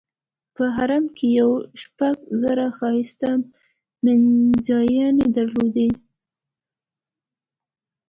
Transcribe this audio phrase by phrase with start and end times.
[0.55, 1.45] په حرم کې یې
[1.81, 3.29] شپږ زره ښایسته
[4.03, 5.89] مینځیاني درلودې.